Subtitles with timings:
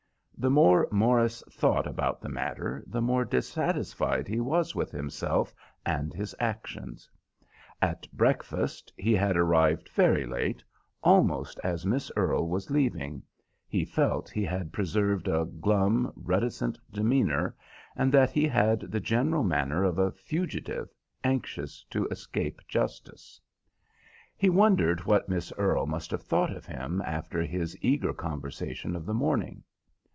[0.41, 5.53] The more Morris thought about the matter the more dissatisfied he was with himself
[5.85, 7.07] and his actions.
[7.79, 10.63] At breakfast—he had arrived very late,
[11.03, 17.53] almost as Miss Earle was leaving—he felt he had preserved a glum, reticent demeanour,
[17.95, 20.89] and that he had the general manner of a fugitive
[21.23, 23.39] anxious to escape justice.
[24.35, 29.05] He wondered what Miss Earle must have thought of him after his eager conversation of
[29.05, 29.61] the morning.